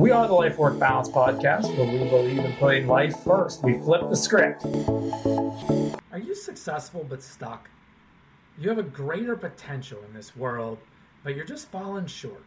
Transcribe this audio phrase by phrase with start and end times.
[0.00, 3.62] We are the Life Work Balance podcast where we believe in putting life first.
[3.62, 4.64] We flip the script.
[6.10, 7.68] Are you successful but stuck?
[8.58, 10.78] You have a greater potential in this world,
[11.22, 12.46] but you're just falling short.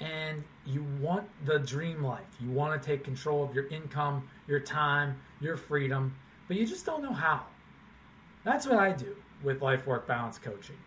[0.00, 2.26] And you want the dream life.
[2.40, 6.16] You want to take control of your income, your time, your freedom,
[6.48, 7.42] but you just don't know how.
[8.42, 9.14] That's what I do
[9.44, 10.78] with Life Work Balance Coaching.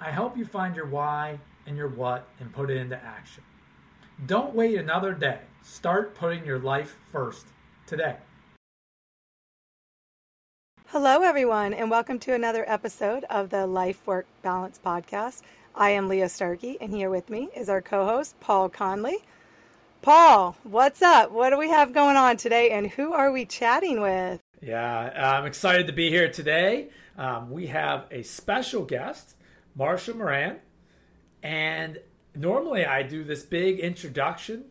[0.00, 3.44] I help you find your why and your what and put it into action.
[4.26, 5.40] Don't wait another day.
[5.62, 7.46] Start putting your life first
[7.86, 8.16] today.
[10.86, 15.42] Hello, everyone, and welcome to another episode of the Life Work Balance Podcast.
[15.74, 19.18] I am Leah Starkey, and here with me is our co host, Paul Conley.
[20.00, 21.32] Paul, what's up?
[21.32, 24.40] What do we have going on today, and who are we chatting with?
[24.62, 26.90] Yeah, I'm excited to be here today.
[27.18, 29.34] Um, we have a special guest,
[29.74, 30.60] Marcia Moran,
[31.42, 31.98] and
[32.34, 34.64] normally I do this big introduction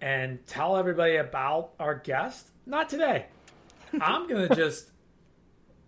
[0.00, 2.48] and tell everybody about our guest.
[2.66, 3.26] Not today.
[4.00, 4.90] I'm going to just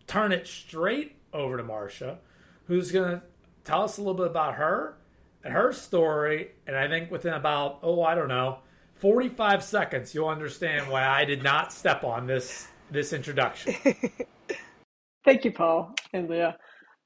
[0.07, 2.19] turn it straight over to Marcia,
[2.67, 3.23] who's going to
[3.65, 4.97] tell us a little bit about her
[5.43, 6.53] and her story.
[6.67, 8.59] And I think within about, oh, I don't know,
[8.97, 13.75] 45 seconds, you'll understand why I did not step on this this introduction.
[15.25, 16.57] Thank you, Paul and Leah.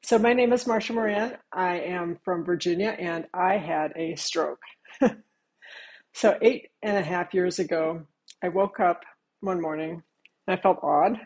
[0.03, 1.37] So, my name is Marcia Moran.
[1.53, 4.61] I am from Virginia and I had a stroke.
[6.15, 8.07] so, eight and a half years ago,
[8.43, 9.03] I woke up
[9.41, 10.03] one morning
[10.47, 11.19] and I felt odd.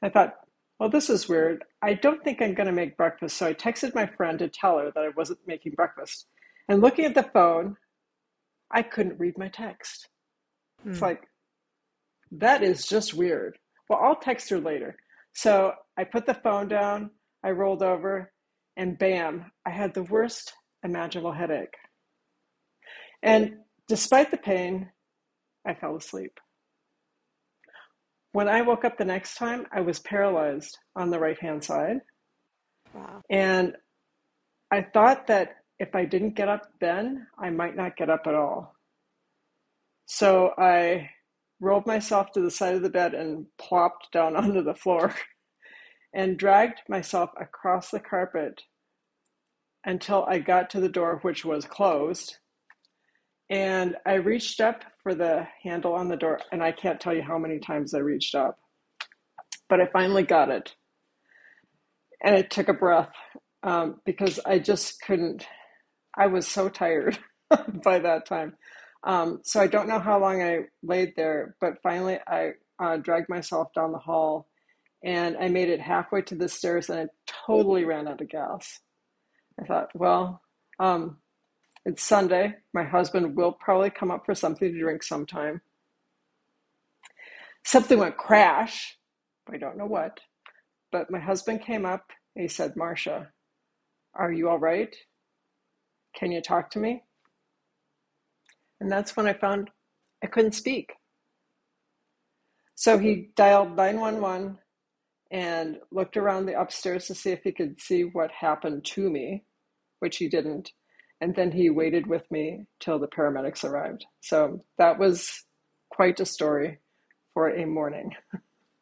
[0.00, 0.34] I thought,
[0.78, 1.64] well, this is weird.
[1.82, 3.36] I don't think I'm going to make breakfast.
[3.36, 6.26] So, I texted my friend to tell her that I wasn't making breakfast.
[6.68, 7.76] And looking at the phone,
[8.70, 10.08] I couldn't read my text.
[10.82, 10.92] Hmm.
[10.92, 11.22] It's like,
[12.32, 13.58] that is just weird.
[13.88, 14.96] Well, I'll text her later.
[15.32, 17.10] So I put the phone down,
[17.44, 18.32] I rolled over,
[18.76, 21.74] and bam, I had the worst imaginable headache.
[23.22, 24.90] And despite the pain,
[25.66, 26.38] I fell asleep.
[28.32, 32.00] When I woke up the next time, I was paralyzed on the right hand side.
[32.92, 33.22] Wow.
[33.30, 33.74] And
[34.70, 38.34] I thought that if I didn't get up then, I might not get up at
[38.34, 38.74] all.
[40.06, 41.10] So I
[41.60, 45.14] rolled myself to the side of the bed and plopped down onto the floor
[46.16, 48.62] and dragged myself across the carpet
[49.84, 52.38] until I got to the door, which was closed.
[53.50, 57.22] And I reached up for the handle on the door, and I can't tell you
[57.22, 58.58] how many times I reached up.
[59.68, 60.74] But I finally got it.
[62.24, 63.12] And I took a breath
[63.62, 65.46] um, because I just couldn't,
[66.16, 67.18] I was so tired
[67.84, 68.54] by that time.
[69.04, 72.52] Um, so I don't know how long I laid there, but finally I
[72.82, 74.48] uh, dragged myself down the hall
[75.06, 77.06] and I made it halfway to the stairs and I
[77.46, 78.80] totally ran out of gas.
[79.60, 80.42] I thought, well,
[80.80, 81.18] um,
[81.84, 82.56] it's Sunday.
[82.74, 85.62] My husband will probably come up for something to drink sometime.
[87.64, 88.98] Something went crash.
[89.48, 90.18] I don't know what.
[90.90, 93.28] But my husband came up and he said, Marcia,
[94.12, 94.94] are you all right?
[96.16, 97.04] Can you talk to me?
[98.80, 99.70] And that's when I found
[100.24, 100.90] I couldn't speak.
[102.74, 104.58] So he dialed 911
[105.30, 109.44] and looked around the upstairs to see if he could see what happened to me,
[110.00, 110.72] which he didn't.
[111.20, 114.04] And then he waited with me till the paramedics arrived.
[114.20, 115.44] So that was
[115.90, 116.78] quite a story
[117.34, 118.12] for a morning.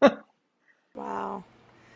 [0.94, 1.44] wow.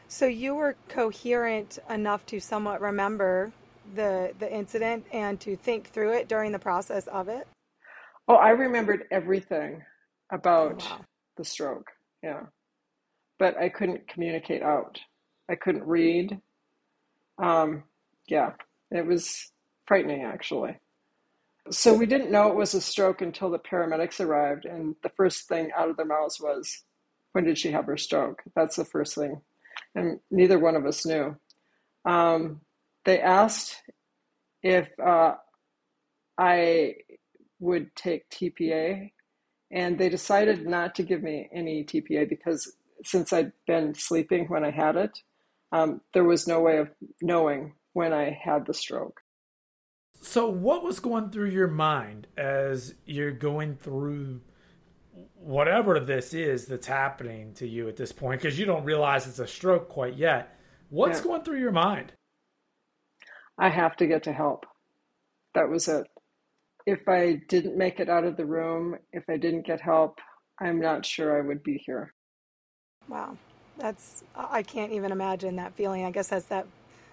[0.06, 3.52] So you were coherent enough to somewhat remember
[3.94, 7.46] the the incident and to think through it during the process of it?
[8.26, 9.82] Oh, I remembered everything
[10.30, 11.04] about oh, wow.
[11.36, 11.90] the stroke.
[12.22, 12.42] Yeah.
[13.38, 14.98] But I couldn't communicate out.
[15.50, 16.40] I couldn't read.
[17.42, 17.84] Um,
[18.28, 18.52] yeah,
[18.90, 19.52] it was
[19.86, 20.78] frightening actually.
[21.70, 25.48] So we didn't know it was a stroke until the paramedics arrived, and the first
[25.48, 26.84] thing out of their mouths was,
[27.32, 29.42] "When did she have her stroke?" That's the first thing,
[29.94, 31.36] and neither one of us knew.
[32.04, 32.62] Um,
[33.04, 33.82] they asked
[34.62, 35.34] if uh,
[36.38, 36.94] I
[37.60, 39.12] would take TPA,
[39.70, 44.64] and they decided not to give me any TPA because since I'd been sleeping when
[44.64, 45.18] I had it,
[45.72, 46.88] um, there was no way of
[47.20, 49.20] knowing when I had the stroke.
[50.20, 54.40] So, what was going through your mind as you're going through
[55.34, 58.40] whatever this is that's happening to you at this point?
[58.40, 60.58] Because you don't realize it's a stroke quite yet.
[60.90, 61.24] What's yeah.
[61.24, 62.12] going through your mind?
[63.58, 64.66] I have to get to help.
[65.54, 66.06] That was it
[66.88, 70.20] if I didn't make it out of the room, if I didn't get help,
[70.58, 72.14] I'm not sure I would be here.
[73.08, 73.36] Wow.
[73.78, 76.04] That's I can't even imagine that feeling.
[76.04, 76.66] I guess that's that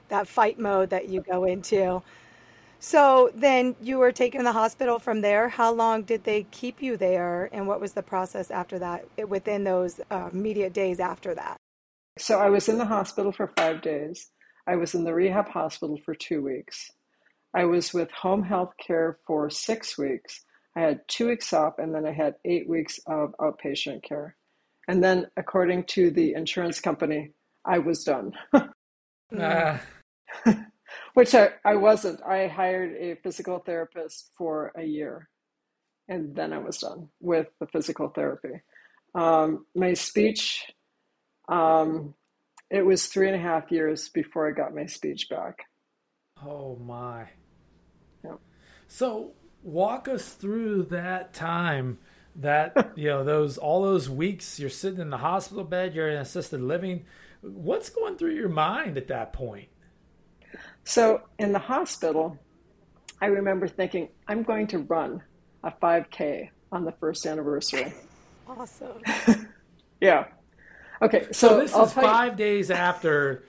[0.10, 2.02] that fight mode that you go into.
[2.80, 5.50] So then you were taken to the hospital from there.
[5.50, 9.64] How long did they keep you there, and what was the process after that, within
[9.64, 11.58] those uh, immediate days after that?
[12.18, 14.30] So I was in the hospital for five days.
[14.68, 16.92] I was in the rehab hospital for two weeks.
[17.54, 20.42] I was with home health care for six weeks.
[20.76, 24.36] I had two weeks off, and then I had eight weeks of outpatient care.
[24.88, 27.32] And then, according to the insurance company,
[27.66, 28.34] I was done.
[29.38, 29.78] uh.
[31.14, 32.22] Which I, I wasn't.
[32.24, 35.30] I hired a physical therapist for a year,
[36.08, 38.62] and then I was done with the physical therapy.
[39.14, 40.66] Um, my speech,
[41.48, 42.14] um,
[42.70, 45.60] it was three and a half years before I got my speech back.
[46.46, 47.30] Oh, my.
[48.24, 48.36] Yeah.
[48.88, 49.32] So,
[49.64, 51.98] walk us through that time
[52.36, 56.18] that you know those all those weeks you're sitting in the hospital bed you're in
[56.18, 57.06] assisted living.
[57.42, 59.68] What's going through your mind at that point?
[60.84, 62.38] So in the hospital
[63.22, 65.22] i remember thinking i'm going to run
[65.64, 67.94] a 5k on the first anniversary.
[68.48, 69.02] Awesome.
[70.02, 70.26] Yeah.
[71.02, 72.38] Okay so, so this I'll is five you...
[72.38, 73.46] days after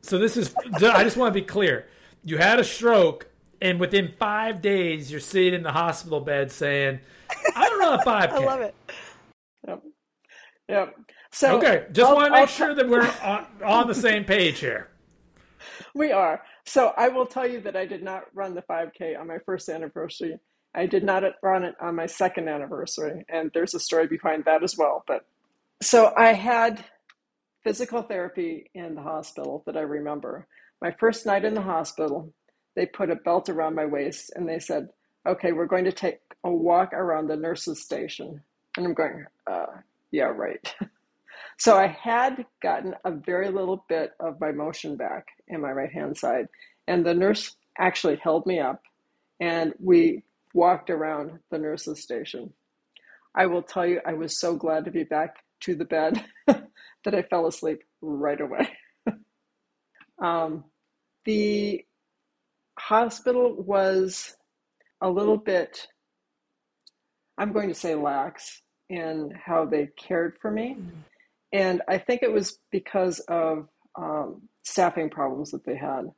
[0.00, 1.88] so this is i just want to be clear.
[2.22, 3.28] You had a stroke
[3.60, 7.00] and within five days, you're sitting in the hospital bed saying,
[7.88, 8.74] "I don't a 5K." I love it.
[9.66, 9.82] Yep.
[10.68, 10.94] Yep.
[11.30, 14.24] So okay, just want to make I'll sure t- that we're on, on the same
[14.24, 14.88] page here.
[15.94, 16.42] We are.
[16.64, 19.68] So I will tell you that I did not run the 5K on my first
[19.68, 20.38] anniversary.
[20.74, 24.62] I did not run it on my second anniversary, and there's a story behind that
[24.62, 25.02] as well.
[25.06, 25.24] But
[25.82, 26.84] so I had
[27.64, 30.46] physical therapy in the hospital that I remember.
[30.80, 32.32] My first night in the hospital,
[32.76, 34.88] they put a belt around my waist and they said,
[35.26, 38.42] okay, we're going to take a walk around the nurse's station.
[38.76, 39.66] And I'm going, uh,
[40.10, 40.74] yeah, right.
[41.58, 45.92] so I had gotten a very little bit of my motion back in my right
[45.92, 46.46] hand side.
[46.86, 48.82] And the nurse actually held me up
[49.40, 50.22] and we
[50.54, 52.52] walked around the nurse's station.
[53.34, 57.14] I will tell you, I was so glad to be back to the bed that
[57.14, 58.68] I fell asleep right away.
[60.22, 60.64] um,
[61.24, 61.84] the
[62.78, 64.36] hospital was
[65.00, 65.86] a little bit,
[67.36, 70.76] I'm going to say lax in how they cared for me.
[70.78, 71.00] Mm-hmm.
[71.52, 76.10] And I think it was because of um, staffing problems that they had.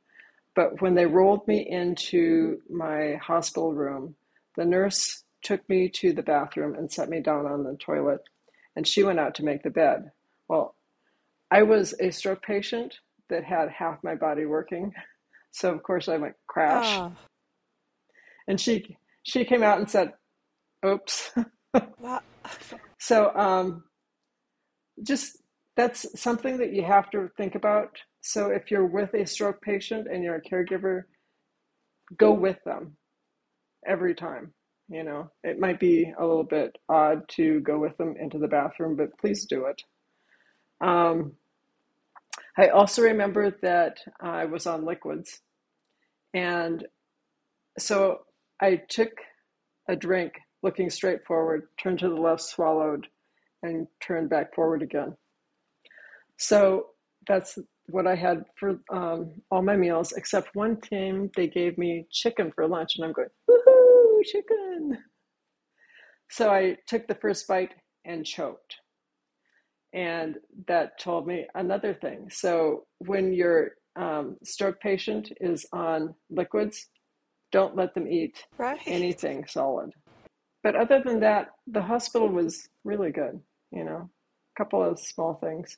[0.55, 4.15] But when they rolled me into my hospital room,
[4.57, 8.21] the nurse took me to the bathroom and set me down on the toilet,
[8.75, 10.11] and she went out to make the bed.
[10.47, 10.75] Well,
[11.49, 12.95] I was a stroke patient
[13.29, 14.93] that had half my body working.
[15.53, 16.97] So of course I went crash.
[16.97, 17.11] Oh.
[18.47, 20.13] And she she came out and said,
[20.85, 21.31] "Oops."
[21.99, 22.21] wow.
[22.99, 23.83] So um,
[25.03, 25.37] just
[25.75, 27.97] that's something that you have to think about.
[28.21, 31.03] So if you're with a stroke patient and you're a caregiver,
[32.17, 32.97] go with them
[33.87, 34.53] every time.
[34.89, 38.47] You know, it might be a little bit odd to go with them into the
[38.47, 39.81] bathroom, but please do it.
[40.85, 41.33] Um,
[42.57, 45.39] I also remember that I was on liquids.
[46.33, 46.85] And
[47.79, 48.19] so
[48.61, 49.11] I took
[49.89, 53.07] a drink looking straight forward, turned to the left, swallowed,
[53.63, 55.15] and turned back forward again.
[56.37, 56.87] So
[57.27, 57.57] that's
[57.89, 62.51] what I had for um, all my meals, except one time they gave me chicken
[62.53, 64.97] for lunch, and I'm going, woohoo, chicken.
[66.29, 67.73] So I took the first bite
[68.05, 68.75] and choked.
[69.93, 72.29] And that told me another thing.
[72.31, 76.87] So when your um, stroke patient is on liquids,
[77.51, 78.79] don't let them eat right.
[78.85, 79.93] anything solid.
[80.63, 83.41] But other than that, the hospital was really good,
[83.71, 85.77] you know, a couple of small things.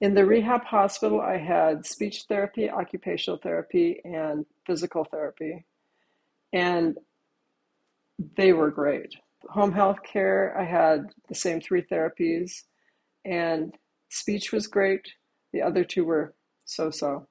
[0.00, 5.66] In the rehab hospital, I had speech therapy, occupational therapy, and physical therapy.
[6.52, 6.96] And
[8.36, 9.14] they were great.
[9.50, 12.62] Home health care, I had the same three therapies
[13.24, 13.74] and
[14.08, 15.12] speech was great.
[15.52, 17.26] The other two were so so.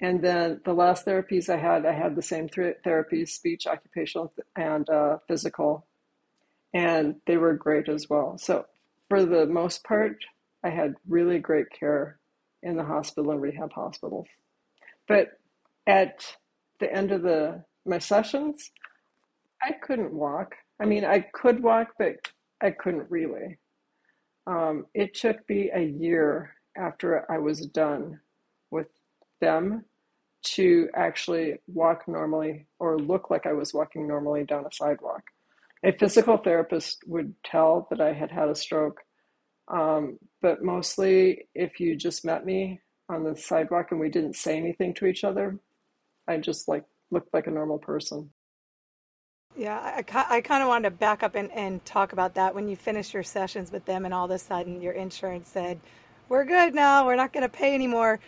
[0.00, 4.32] And then the last therapies I had, I had the same th- therapies speech, occupational,
[4.56, 5.86] and uh, physical.
[6.72, 8.38] And they were great as well.
[8.38, 8.66] So,
[9.08, 10.16] for the most part,
[10.62, 12.18] I had really great care
[12.62, 14.26] in the hospital and rehab hospitals.
[15.08, 15.38] But
[15.86, 16.36] at
[16.78, 18.70] the end of the my sessions,
[19.62, 20.54] I couldn't walk.
[20.78, 22.16] I mean, I could walk, but
[22.60, 23.58] I couldn't really.
[24.46, 28.20] Um, it took me a year after I was done
[28.70, 28.88] with
[29.40, 29.84] them
[30.54, 35.22] to actually walk normally or look like I was walking normally down a sidewalk.
[35.84, 39.00] A physical therapist would tell that I had had a stroke,
[39.68, 44.56] um, but mostly if you just met me on the sidewalk and we didn't say
[44.56, 45.58] anything to each other,
[46.26, 48.30] I just like looked like a normal person.
[49.56, 52.68] Yeah, I, I kind of wanted to back up and, and talk about that when
[52.68, 55.80] you finished your sessions with them and all of a sudden your insurance said,
[56.28, 58.20] we're good now, we're not going to pay anymore.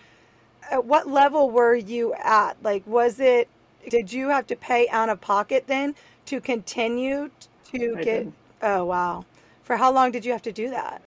[0.70, 2.62] At what level were you at?
[2.62, 3.48] Like, was it,
[3.88, 5.94] did you have to pay out of pocket then
[6.26, 7.30] to continue
[7.72, 8.32] to I get, did.
[8.62, 9.24] oh, wow.
[9.62, 11.02] For how long did you have to do that?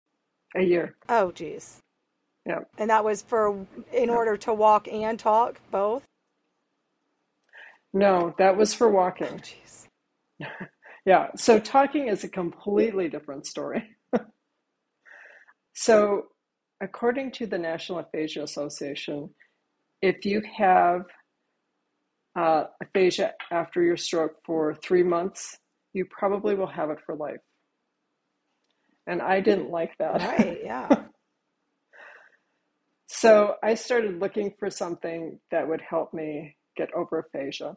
[0.56, 0.96] A year.
[1.08, 1.78] Oh, geez.
[2.46, 2.60] Yeah.
[2.78, 6.02] And that was for, in order to walk and talk, both?
[7.92, 9.42] No, that was for Oh, walking.
[9.42, 9.86] jeez.
[11.04, 13.96] Yeah, so talking is a completely different story.
[15.74, 16.24] So,
[16.80, 19.30] according to the National Aphasia Association,
[20.02, 21.02] if you have
[22.36, 25.56] uh, aphasia after your stroke for three months,
[25.92, 27.40] you probably will have it for life.
[29.06, 30.20] And I didn't like that.
[30.20, 30.88] Right, yeah.
[33.06, 37.76] So I started looking for something that would help me get over aphasia.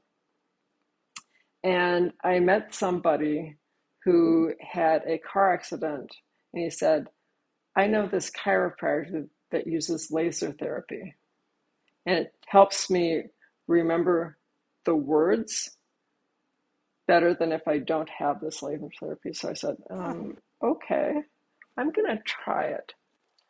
[1.63, 3.57] And I met somebody
[4.03, 6.11] who had a car accident,
[6.53, 7.07] and he said,
[7.75, 11.15] I know this chiropractor that uses laser therapy,
[12.05, 13.23] and it helps me
[13.67, 14.37] remember
[14.85, 15.71] the words
[17.07, 19.33] better than if I don't have this laser therapy.
[19.33, 21.13] So I said, um, okay,
[21.77, 22.93] I'm going to try it.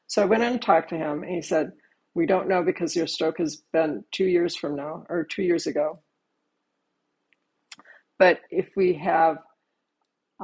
[0.07, 1.71] So I went in and talked to him, and he said,
[2.13, 5.67] We don't know because your stroke has been two years from now, or two years
[5.67, 5.99] ago.
[8.19, 9.37] But if we have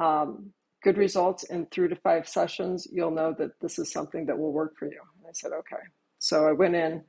[0.00, 0.52] um,
[0.82, 4.52] good results in three to five sessions, you'll know that this is something that will
[4.52, 5.00] work for you.
[5.18, 5.82] And I said, Okay.
[6.18, 7.02] So I went in,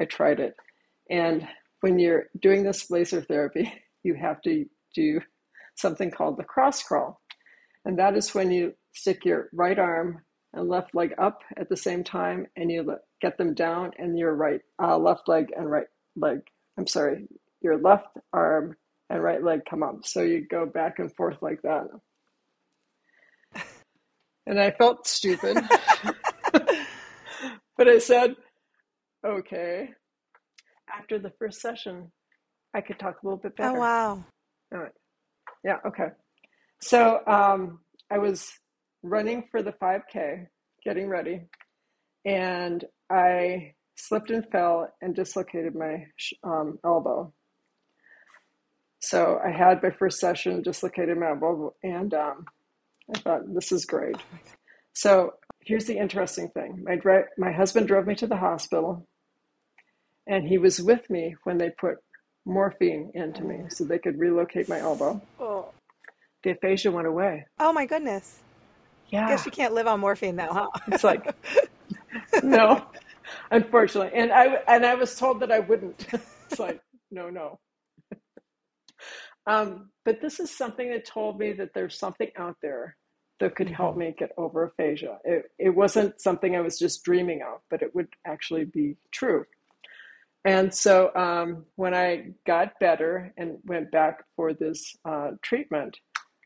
[0.00, 0.54] I tried it.
[1.10, 1.46] And
[1.82, 4.64] when you're doing this laser therapy, you have to
[4.94, 5.20] do
[5.76, 7.20] something called the cross crawl.
[7.84, 11.76] And that is when you stick your right arm and left leg up at the
[11.76, 15.86] same time, and you get them down, and your right uh, left leg and right
[16.16, 16.40] leg.
[16.76, 17.28] I'm sorry,
[17.60, 18.76] your left arm
[19.10, 20.04] and right leg come up.
[20.04, 21.86] So you go back and forth like that.
[24.46, 25.56] And I felt stupid,
[26.52, 28.34] but I said,
[29.24, 29.90] "Okay."
[30.92, 32.10] After the first session,
[32.74, 33.76] I could talk a little bit better.
[33.76, 34.24] Oh, wow.
[34.72, 34.92] All right.
[35.64, 36.08] Yeah, okay.
[36.80, 38.50] So um, I was
[39.02, 40.46] running for the 5K,
[40.84, 41.42] getting ready,
[42.24, 46.06] and I slipped and fell and dislocated my
[46.42, 47.32] um, elbow.
[49.00, 52.44] So I had my first session, dislocated my elbow, and um,
[53.14, 54.16] I thought, this is great.
[54.92, 59.06] So here's the interesting thing my, dri- my husband drove me to the hospital,
[60.30, 61.98] and he was with me when they put
[62.46, 65.20] morphine into me so they could relocate my elbow.
[65.38, 65.66] Oh,
[66.44, 67.44] The aphasia went away.
[67.58, 68.38] oh my goodness.
[69.10, 69.26] Yeah.
[69.26, 70.68] I Guess you can't live on morphine now, huh?
[70.86, 71.34] It's like,
[72.44, 72.86] no,
[73.50, 74.12] unfortunately.
[74.14, 76.06] And I, and I was told that I wouldn't.
[76.50, 76.80] It's like,
[77.12, 77.60] no, no.
[79.46, 82.96] Um, but this is something that told me that there's something out there
[83.38, 85.18] that could help me get over aphasia.
[85.24, 89.44] It, it wasn't something I was just dreaming of, but it would actually be true.
[90.44, 95.98] And so um, when I got better and went back for this uh, treatment,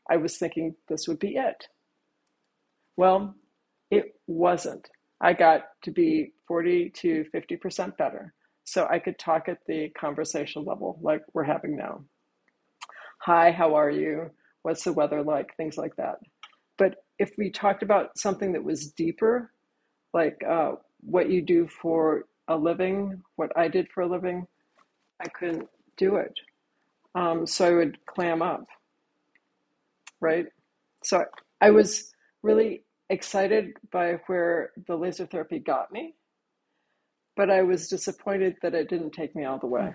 [0.09, 1.67] I was thinking this would be it.
[2.97, 3.35] Well,
[3.89, 4.89] it wasn't.
[5.21, 8.33] I got to be 40 to 50% better.
[8.65, 12.03] So I could talk at the conversation level like we're having now.
[13.21, 14.31] Hi, how are you?
[14.63, 15.55] What's the weather like?
[15.55, 16.15] Things like that.
[16.77, 19.51] But if we talked about something that was deeper,
[20.13, 24.47] like uh, what you do for a living, what I did for a living,
[25.21, 26.33] I couldn't do it.
[27.15, 28.65] Um, so I would clam up,
[30.21, 30.47] right?
[31.03, 31.25] So
[31.61, 32.11] I was
[32.43, 36.15] really excited by where the laser therapy got me,
[37.35, 39.93] but I was disappointed that it didn't take me all the way.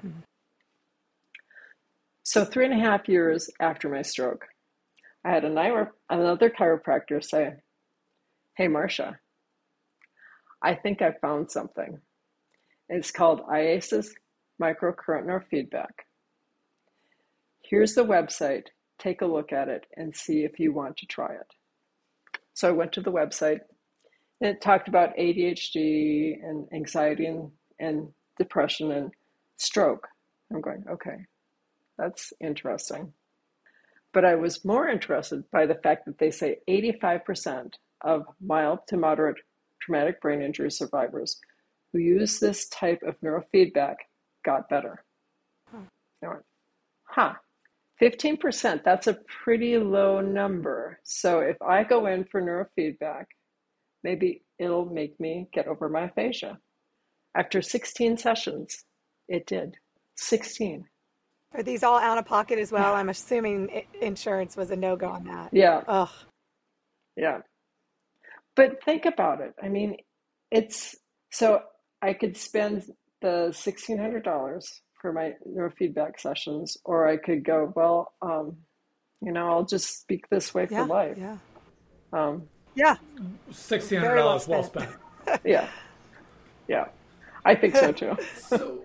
[2.22, 4.46] So, three and a half years after my stroke,
[5.24, 7.54] I had another, another chiropractor say,
[8.56, 9.18] Hey, Marcia,
[10.62, 12.00] I think I found something.
[12.92, 14.08] It's called IASIS
[14.60, 15.92] microcurrent neurofeedback.
[17.62, 18.64] Here's the website.
[18.98, 21.46] Take a look at it and see if you want to try it.
[22.52, 23.60] So I went to the website
[24.40, 29.12] and it talked about ADHD and anxiety and, and depression and
[29.56, 30.08] stroke.
[30.52, 31.26] I'm going, okay,
[31.96, 33.12] that's interesting.
[34.12, 38.96] But I was more interested by the fact that they say 85% of mild to
[38.96, 39.36] moderate
[39.80, 41.38] traumatic brain injury survivors
[41.92, 43.96] who used this type of neurofeedback
[44.44, 45.04] got better.
[46.22, 46.42] Went,
[47.04, 47.34] huh,
[48.00, 50.98] 15%, that's a pretty low number.
[51.04, 53.24] So if I go in for neurofeedback,
[54.02, 56.58] maybe it'll make me get over my aphasia.
[57.34, 58.84] After 16 sessions,
[59.28, 59.76] it did.
[60.16, 60.84] 16.
[61.54, 62.94] Are these all out of pocket as well?
[62.94, 65.50] I'm assuming insurance was a no go on that.
[65.52, 65.82] Yeah.
[65.88, 66.10] Ugh.
[67.16, 67.38] Yeah.
[68.54, 69.54] But think about it.
[69.62, 69.96] I mean,
[70.50, 70.96] it's
[71.30, 71.62] so
[72.02, 72.84] I could spend
[73.20, 78.56] the $1,600 for my neurofeedback sessions, or I could go, well, um,
[79.22, 81.18] you know, I'll just speak this way yeah, for life.
[81.18, 81.36] Yeah.
[82.12, 82.96] Um, yeah.
[83.50, 84.90] $1,600 well spent.
[85.44, 85.68] yeah.
[86.68, 86.86] Yeah.
[87.44, 88.16] I think so too.
[88.36, 88.84] so,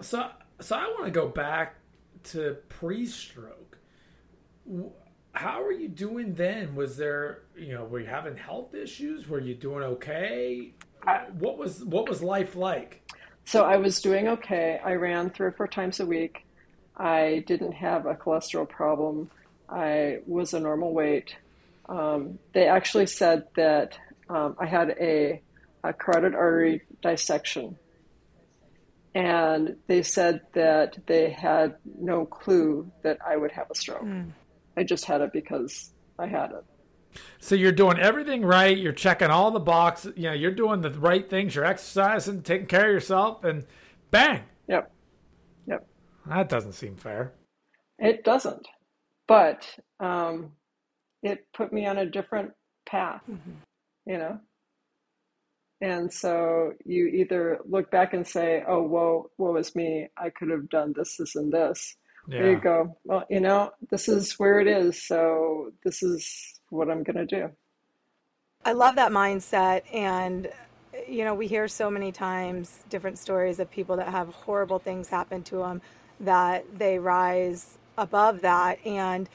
[0.00, 1.76] so, so I want to go back
[2.24, 3.78] to pre-stroke.
[5.32, 6.74] How are you doing then?
[6.74, 9.28] Was there, you know, were you having health issues?
[9.28, 10.74] Were you doing okay?
[11.06, 13.02] I, what was what was life like?
[13.44, 14.80] So I was doing okay.
[14.84, 16.44] I ran three or four times a week.
[16.96, 19.30] I didn't have a cholesterol problem.
[19.68, 21.34] I was a normal weight.
[21.88, 25.40] Um, they actually said that um, I had a,
[25.82, 27.76] a carotid artery dissection
[29.14, 34.04] and they said that they had no clue that I would have a stroke.
[34.04, 34.30] Mm.
[34.76, 36.64] I just had it because I had it.
[37.38, 38.76] So you're doing everything right.
[38.76, 40.12] You're checking all the boxes.
[40.16, 41.54] You know, you're doing the right things.
[41.54, 43.64] You're exercising, taking care of yourself, and
[44.10, 44.42] bang.
[44.68, 44.92] Yep.
[45.66, 45.86] Yep.
[46.26, 47.32] That doesn't seem fair.
[47.98, 48.66] It doesn't,
[49.28, 49.66] but
[49.98, 50.52] um,
[51.22, 52.52] it put me on a different
[52.86, 53.22] path.
[53.30, 53.50] Mm-hmm.
[54.06, 54.40] You know,
[55.80, 60.08] and so you either look back and say, oh, whoa, woe is me.
[60.16, 61.96] I could have done this, this, and this.
[62.28, 62.40] Yeah.
[62.40, 65.06] Or you go, well, you know, this is where it is.
[65.06, 67.50] So this is what I'm going to do.
[68.64, 69.82] I love that mindset.
[69.92, 70.50] And,
[71.08, 75.08] you know, we hear so many times different stories of people that have horrible things
[75.08, 75.82] happen to them
[76.20, 78.78] that they rise above that.
[78.84, 79.28] And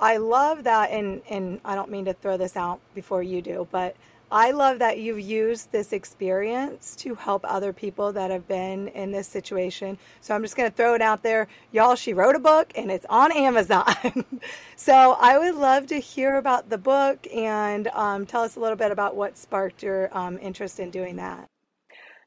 [0.00, 0.90] I love that.
[0.90, 3.96] And, and I don't mean to throw this out before you do, but
[4.34, 9.12] I love that you've used this experience to help other people that have been in
[9.12, 9.96] this situation.
[10.22, 11.46] So I'm just going to throw it out there.
[11.70, 14.24] Y'all, she wrote a book and it's on Amazon.
[14.76, 18.76] so I would love to hear about the book and um, tell us a little
[18.76, 21.48] bit about what sparked your um, interest in doing that.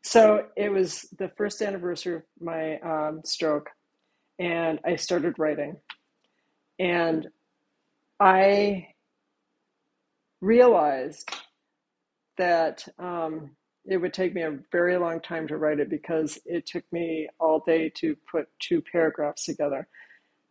[0.01, 3.69] So it was the first anniversary of my um, stroke,
[4.39, 5.75] and I started writing.
[6.79, 7.27] And
[8.17, 8.87] I
[10.39, 11.29] realized
[12.37, 13.51] that um,
[13.85, 17.27] it would take me a very long time to write it because it took me
[17.39, 19.87] all day to put two paragraphs together.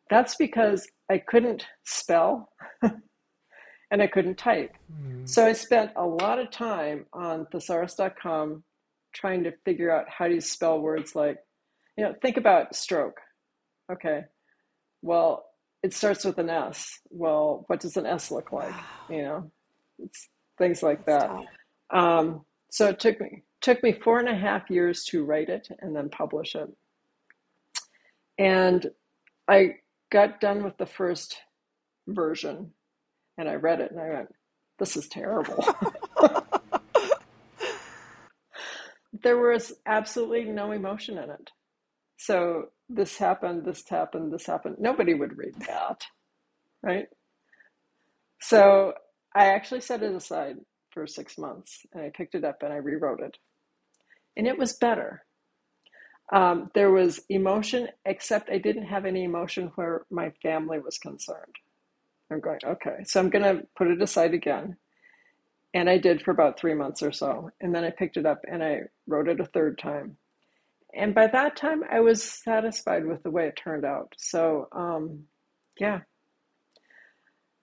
[0.09, 2.51] That's because I couldn't spell
[2.83, 4.73] and I couldn't type.
[4.93, 5.29] Mm.
[5.29, 8.65] So I spent a lot of time on thesaurus.com
[9.15, 11.39] trying to figure out how do you spell words like,
[11.97, 13.19] you know, think about stroke.
[13.91, 14.23] Okay.
[15.03, 15.45] Well,
[15.83, 16.99] it starts with an S.
[17.11, 18.75] Well, what does an S look like?
[19.09, 19.51] You know,
[19.99, 21.31] it's things like that.
[21.91, 25.69] Um, so it took me took me four and a half years to write it
[25.81, 26.69] and then publish it.
[28.39, 28.87] And
[29.49, 29.77] I
[30.11, 31.39] got done with the first
[32.07, 32.73] version
[33.39, 34.29] and I read it and I went,
[34.79, 35.65] this is terrible.
[39.23, 41.51] there was absolutely no emotion in it.
[42.19, 44.77] So this happened, this happened, this happened.
[44.79, 46.05] Nobody would read that,
[46.83, 47.09] right?
[48.41, 48.95] So
[49.35, 50.57] I actually set it aside
[50.97, 53.37] for six months and I picked it up and I rewrote it.
[54.35, 55.25] And it was better.
[56.33, 61.55] Um, there was emotion, except I didn't have any emotion where my family was concerned.
[62.31, 64.79] I'm going, okay, so I'm going to put it aside again.
[65.75, 67.51] And I did for about three months or so.
[67.61, 70.17] And then I picked it up and I wrote it a third time.
[70.95, 74.15] And by that time, I was satisfied with the way it turned out.
[74.17, 75.25] So, um,
[75.79, 76.01] yeah.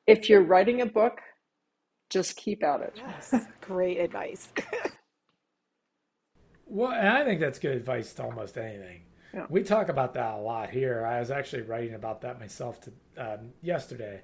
[0.06, 1.18] If you're writing a book,
[2.14, 2.94] just keep at it.
[2.96, 4.48] Yes, great advice.
[6.68, 9.02] well, and I think that's good advice to almost anything.
[9.34, 9.48] Yeah.
[9.50, 11.04] We talk about that a lot here.
[11.04, 14.22] I was actually writing about that myself to, um, yesterday,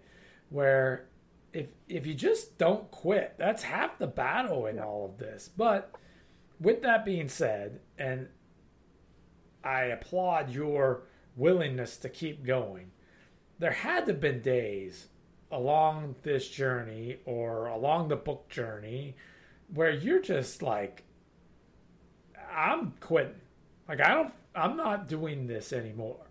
[0.50, 1.08] where
[1.52, 4.86] if if you just don't quit, that's half the battle in yeah.
[4.86, 5.50] all of this.
[5.58, 5.96] But
[6.60, 8.28] with that being said, and
[9.64, 12.92] I applaud your willingness to keep going.
[13.58, 15.08] There had to have been days
[15.52, 19.16] along this journey or along the book journey
[19.74, 21.04] where you're just like
[22.52, 23.42] I'm quitting.
[23.88, 26.26] Like I don't I'm not doing this anymore.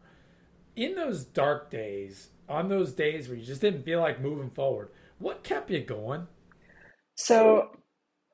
[0.76, 4.90] In those dark days, on those days where you just didn't feel like moving forward,
[5.18, 6.26] what kept you going?
[7.16, 7.70] So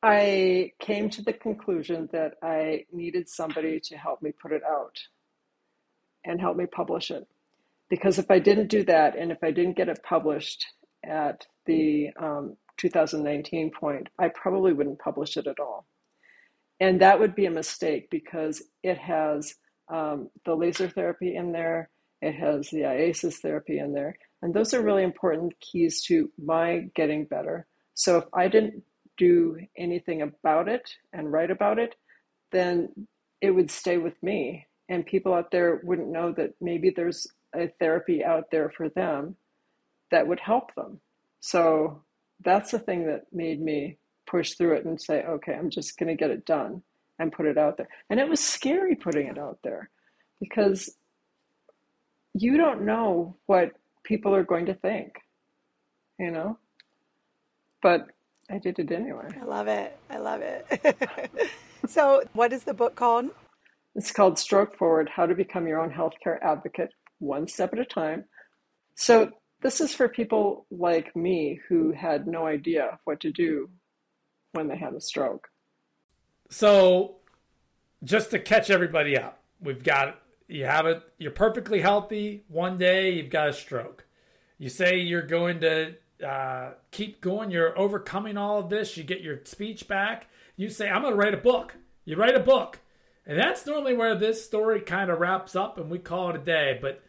[0.03, 4.99] I came to the conclusion that I needed somebody to help me put it out
[6.25, 7.27] and help me publish it
[7.90, 10.66] because if I didn't do that and if I didn't get it published
[11.05, 15.87] at the um, 2019 point, I probably wouldn't publish it at all.
[16.81, 19.55] And that would be a mistake because it has
[19.92, 24.16] um, the laser therapy in there, It has the IASIS therapy in there.
[24.42, 27.66] And those are really important keys to my getting better.
[27.94, 28.83] So if I didn't
[29.16, 31.94] do anything about it and write about it,
[32.51, 32.88] then
[33.40, 34.66] it would stay with me.
[34.88, 39.37] And people out there wouldn't know that maybe there's a therapy out there for them
[40.11, 41.01] that would help them.
[41.40, 42.03] So
[42.45, 46.09] that's the thing that made me push through it and say, okay, I'm just going
[46.09, 46.83] to get it done
[47.19, 47.88] and put it out there.
[48.11, 49.90] And it was scary putting it out there
[50.40, 50.97] because
[52.35, 55.14] you don't know what people are going to think,
[56.19, 56.59] you know?
[57.83, 58.09] But
[58.51, 59.29] I did it anyway.
[59.40, 59.97] I love it.
[60.11, 61.51] I love it.
[61.88, 63.27] so, what is the book called?
[63.95, 67.85] It's called Stroke Forward How to Become Your Own Healthcare Advocate, One Step at a
[67.85, 68.24] Time.
[68.96, 69.31] So,
[69.62, 73.70] this is for people like me who had no idea what to do
[74.53, 75.48] when they had a stroke.
[76.50, 77.16] So,
[78.03, 82.44] just to catch everybody up, we've got you have it, you're perfectly healthy.
[82.48, 84.05] One day you've got a stroke.
[84.59, 89.20] You say you're going to uh, keep going, you're overcoming all of this, you get
[89.20, 90.27] your speech back.
[90.57, 91.74] You say, I'm going to write a book.
[92.05, 92.79] You write a book.
[93.26, 96.38] And that's normally where this story kind of wraps up and we call it a
[96.38, 96.78] day.
[96.80, 97.02] But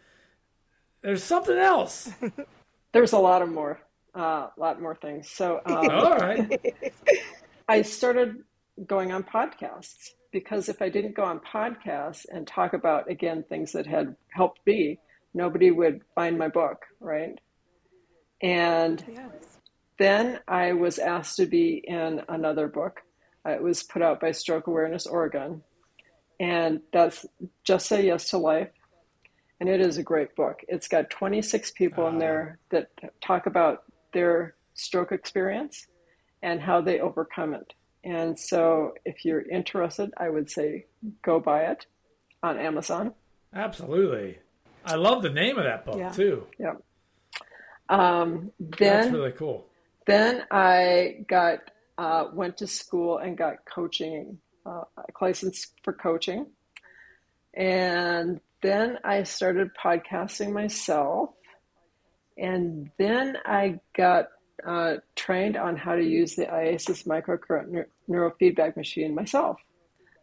[1.01, 2.09] there's something else.
[2.93, 3.79] there's a lot of more,
[4.15, 5.29] a uh, lot more things.
[5.29, 6.75] So, um, all right.
[7.67, 8.43] I started
[8.85, 13.73] going on podcasts because if I didn't go on podcasts and talk about, again, things
[13.73, 14.99] that had helped me,
[15.33, 17.39] nobody would find my book, right?
[18.41, 19.59] And yes.
[19.97, 23.01] then I was asked to be in another book.
[23.45, 25.61] It was put out by Stroke Awareness Oregon.
[26.39, 27.25] And that's
[27.63, 28.69] Just Say Yes to Life.
[29.59, 30.61] And it is a great book.
[30.67, 32.89] It's got 26 people uh, in there that
[33.21, 35.87] talk about their stroke experience
[36.43, 37.73] and how they overcome it.
[38.03, 40.85] And so, if you're interested, I would say
[41.23, 41.87] go buy it
[42.43, 43.13] on Amazon.
[43.53, 44.37] Absolutely.
[44.85, 46.11] I love the name of that book yeah.
[46.11, 46.45] too.
[46.59, 46.75] Yeah.
[47.89, 49.65] Um, then, That's really cool.
[50.05, 51.59] Then I got
[51.97, 54.83] uh, went to school and got coaching, uh,
[55.21, 56.47] license for coaching,
[57.53, 61.29] and then I started podcasting myself,
[62.37, 64.29] and then I got
[64.65, 69.57] uh, trained on how to use the IASIS microcurrent neurofeedback machine myself.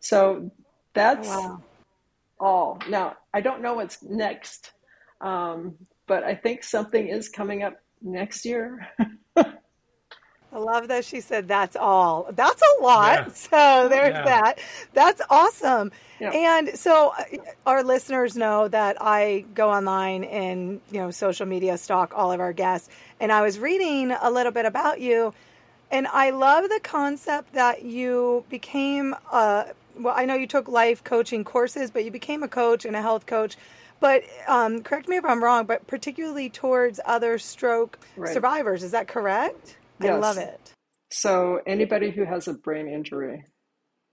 [0.00, 0.50] So
[0.94, 1.62] that's wow.
[2.40, 2.78] all.
[2.88, 4.72] Now, I don't know what's next,
[5.20, 5.76] um,
[6.06, 8.88] but I think something is coming up next year.
[10.52, 12.28] I love that she said that's all.
[12.32, 13.26] That's a lot.
[13.26, 13.28] Yeah.
[13.34, 14.24] So there's yeah.
[14.24, 14.58] that.
[14.92, 15.92] That's awesome.
[16.20, 16.30] Yeah.
[16.30, 17.24] And so uh,
[17.66, 22.40] our listeners know that I go online and, you know, social media stalk all of
[22.40, 22.88] our guests.
[23.18, 25.32] And I was reading a little bit about you
[25.92, 29.66] and I love the concept that you became a
[29.98, 33.02] well, I know you took life coaching courses, but you became a coach and a
[33.02, 33.58] health coach.
[34.00, 38.32] But um, correct me if I'm wrong, but particularly towards other stroke right.
[38.32, 38.82] survivors.
[38.82, 39.76] Is that correct?
[40.04, 40.14] Yes.
[40.14, 40.72] I love it.
[41.10, 43.44] So anybody who has a brain injury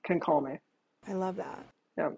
[0.05, 0.59] can call me.
[1.07, 1.65] I love that.
[1.97, 2.09] Yeah.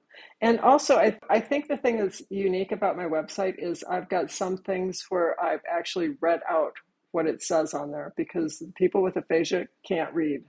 [0.42, 4.30] And also, I, I think the thing that's unique about my website is I've got
[4.30, 6.74] some things where I've actually read out
[7.12, 10.44] what it says on there because people with aphasia can't read.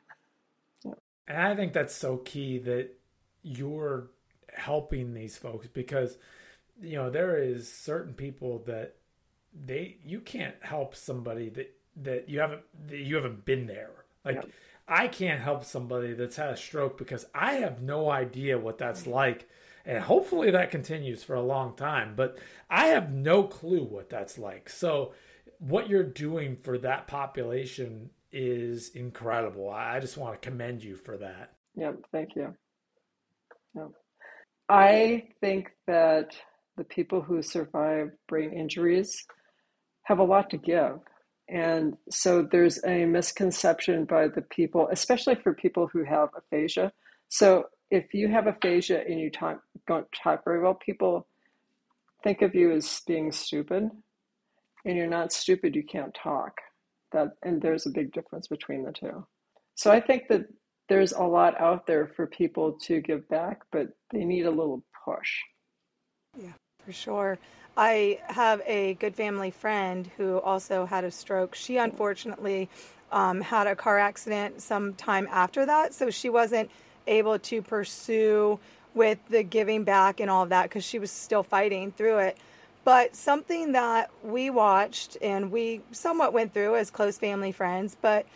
[0.85, 0.93] Yeah.
[1.29, 2.91] And I think that's so key that
[3.43, 4.11] you're
[4.55, 6.19] helping these folks because,
[6.81, 8.97] you know, there is certain people that
[9.55, 13.91] they you can't help somebody that that you haven't that you haven't been there.
[14.25, 14.51] Like yeah.
[14.89, 19.07] I can't help somebody that's had a stroke because I have no idea what that's
[19.07, 19.49] like.
[19.85, 22.39] And hopefully that continues for a long time, but
[22.71, 24.69] I have no clue what that's like.
[24.69, 25.13] So
[25.59, 29.71] what you're doing for that population is incredible.
[29.71, 31.53] I just want to commend you for that.
[31.75, 32.55] Yeah, thank you.
[33.75, 33.89] Yeah.
[34.69, 36.37] I think that
[36.77, 39.25] the people who survive brain injuries
[40.05, 40.99] have a lot to give.
[41.49, 46.93] And so there's a misconception by the people, especially for people who have aphasia.
[47.29, 51.27] So if you have aphasia and you talk, don't talk very well, people
[52.23, 53.91] think of you as being stupid.
[54.85, 56.61] And you're not stupid, you can't talk.
[57.13, 59.27] That and there's a big difference between the two.
[59.75, 60.47] So I think that
[60.89, 64.83] there's a lot out there for people to give back, but they need a little
[65.05, 65.31] push.
[66.37, 66.53] Yeah,
[66.85, 67.39] for sure.
[67.77, 71.55] I have a good family friend who also had a stroke.
[71.55, 72.69] She unfortunately
[73.11, 76.71] um, had a car accident some time after that, so she wasn't
[77.07, 78.59] able to pursue
[78.95, 82.37] with the giving back and all of that because she was still fighting through it.
[82.85, 88.27] But something that we watched and we somewhat went through as close family friends, but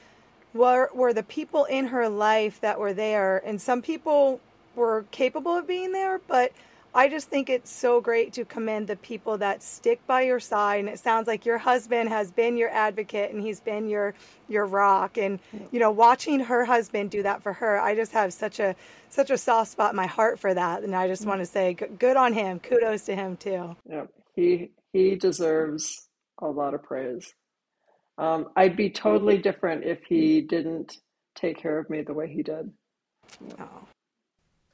[0.55, 3.43] were, were the people in her life that were there.
[3.45, 4.41] And some people
[4.75, 6.53] were capable of being there, but
[6.97, 10.81] I just think it's so great to commend the people that stick by your side.
[10.81, 14.15] And it sounds like your husband has been your advocate and he's been your
[14.49, 15.19] your rock.
[15.19, 15.39] And
[15.71, 18.75] you know, watching her husband do that for her, I just have such a
[19.11, 20.85] such a soft spot in my heart for that.
[20.85, 21.29] And I just mm-hmm.
[21.29, 22.61] want to say, good on him.
[22.61, 23.77] Kudos to him too.
[23.85, 26.09] Yeah, he he deserves
[26.41, 27.31] a lot of praise.
[28.17, 30.97] Um, I'd be totally different if he didn't
[31.35, 32.73] take care of me the way he did.
[33.61, 33.87] Oh.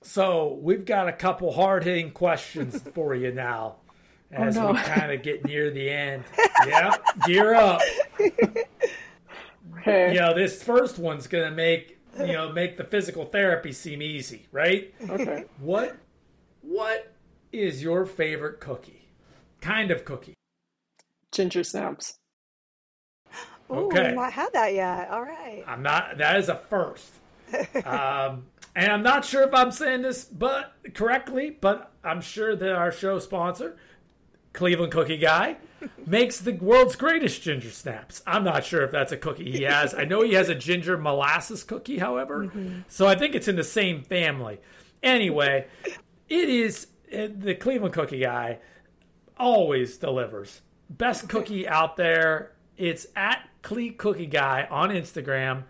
[0.02, 3.76] So we've got a couple hard hitting questions for you now
[4.32, 4.72] oh, as oh, no.
[4.72, 6.24] we kind of get near the end.
[6.66, 7.80] yep, gear up.
[9.82, 10.14] Okay.
[10.14, 14.46] You know, this first one's gonna make you know make the physical therapy seem easy,
[14.52, 14.94] right?
[15.08, 15.44] Okay.
[15.58, 15.96] What
[16.60, 17.12] what
[17.52, 19.08] is your favorite cookie?
[19.60, 20.34] Kind of cookie?
[21.32, 22.14] Ginger snaps.
[23.70, 24.08] Ooh, okay.
[24.08, 25.10] I've not had that yet.
[25.10, 25.64] All right.
[25.66, 26.18] I'm not.
[26.18, 27.12] That is a first.
[27.84, 32.72] um, and I'm not sure if I'm saying this but correctly, but I'm sure that
[32.74, 33.76] our show sponsor,
[34.52, 35.56] Cleveland Cookie Guy,
[36.06, 38.22] makes the world's greatest ginger snaps.
[38.26, 39.94] I'm not sure if that's a cookie he has.
[39.94, 42.80] I know he has a ginger molasses cookie, however, mm-hmm.
[42.88, 44.58] so I think it's in the same family.
[45.02, 45.66] Anyway,
[46.28, 48.58] it is uh, the Cleveland Cookie Guy
[49.38, 50.62] always delivers.
[50.88, 52.52] Best cookie out there.
[52.76, 55.64] It's at Cle Cookie Guy on Instagram.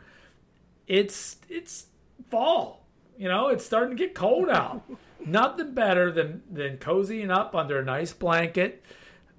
[0.86, 1.86] It's it's
[2.30, 2.81] fall
[3.22, 4.82] you know, it's starting to get cold out.
[5.24, 8.84] Nothing better than than cozying up under a nice blanket.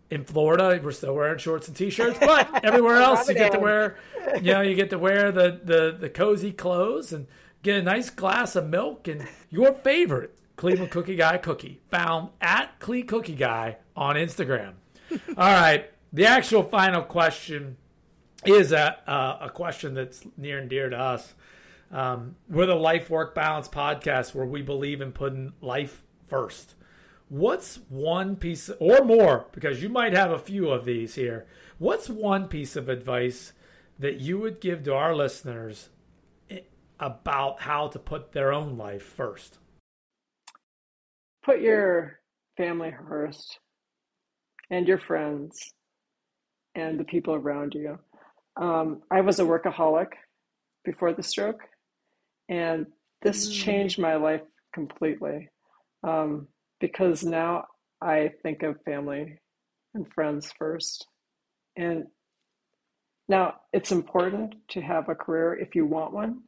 [0.10, 3.98] In Florida, we're still wearing shorts and t-shirts, but everywhere else you get to wear,
[4.36, 7.26] you know, you get to wear the, the, the cozy clothes and
[7.63, 12.80] get a nice glass of milk and your favorite Cleveland Cookie Guy cookie found at
[12.80, 14.74] Clee Cookie Guy on Instagram.
[15.12, 17.78] All right, the actual final question
[18.46, 21.34] is a, uh, a question that's near and dear to us.
[21.93, 26.73] Um, we're the Life Work Balance podcast where we believe in putting life first.
[27.29, 31.45] What's one piece, or more, because you might have a few of these here.
[31.77, 33.53] What's one piece of advice
[33.99, 35.89] that you would give to our listeners
[36.99, 39.60] about how to put their own life first?
[41.45, 42.19] Put your
[42.58, 43.60] family first
[44.71, 45.73] and your friends
[46.73, 47.99] and the people around you.
[48.60, 50.08] Um, I was a workaholic
[50.84, 51.62] before the stroke.
[52.49, 52.88] And
[53.21, 53.63] this mm.
[53.63, 54.41] changed my life
[54.73, 55.49] completely
[56.03, 56.47] um,
[56.79, 57.65] because now
[58.01, 59.39] I think of family
[59.93, 61.08] and friends first.
[61.77, 62.06] And
[63.29, 66.41] now it's important to have a career if you want one,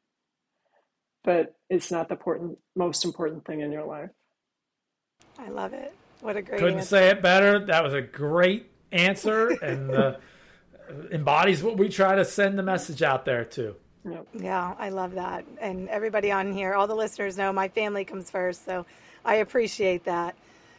[1.24, 4.10] but it's not the important, most important thing in your life.
[5.40, 5.94] I love it.
[6.22, 6.90] What a great couldn't answer.
[6.90, 7.66] say it better.
[7.66, 10.16] That was a great answer and uh,
[11.12, 13.76] embodies what we try to send the message out there to.
[14.10, 14.28] Yep.
[14.34, 15.46] Yeah, I love that.
[15.60, 18.64] And everybody on here, all the listeners know my family comes first.
[18.66, 18.86] So
[19.24, 20.36] I appreciate that.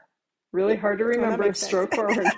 [0.53, 2.27] Really hard to remember, oh, stroke forward.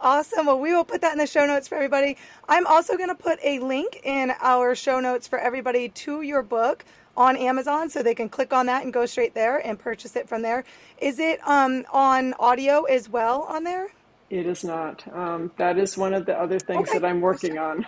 [0.00, 0.46] awesome.
[0.46, 2.16] Well, we will put that in the show notes for everybody.
[2.48, 6.42] I'm also going to put a link in our show notes for everybody to your
[6.42, 6.84] book
[7.16, 10.28] on Amazon so they can click on that and go straight there and purchase it
[10.28, 10.64] from there.
[10.98, 13.88] Is it um, on audio as well on there?
[14.30, 15.06] It is not.
[15.14, 16.98] Um, that is one of the other things okay.
[16.98, 17.86] that I'm working on.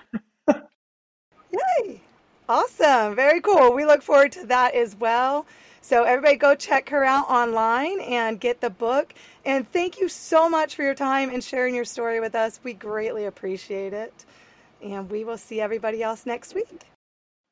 [1.51, 2.01] Yay!
[2.49, 3.15] Awesome.
[3.17, 3.73] Very cool.
[3.73, 5.47] We look forward to that as well.
[5.81, 9.15] So, everybody go check her out online and get the book.
[9.45, 12.59] And thank you so much for your time and sharing your story with us.
[12.65, 14.25] We greatly appreciate it.
[14.83, 16.69] And we will see everybody else next week.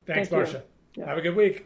[0.05, 0.63] Thanks, thank Marcia.
[0.95, 1.05] Yeah.
[1.05, 1.53] Have a good week.